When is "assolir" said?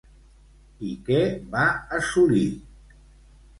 2.01-2.49